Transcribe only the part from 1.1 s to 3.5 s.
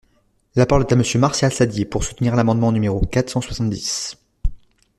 Martial Saddier, pour soutenir l’amendement numéro quatre cent